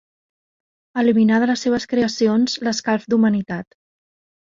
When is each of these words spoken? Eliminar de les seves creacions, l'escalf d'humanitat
Eliminar 1.01 1.37
de 1.45 1.51
les 1.53 1.67
seves 1.67 1.87
creacions, 1.93 2.59
l'escalf 2.67 3.09
d'humanitat 3.13 3.83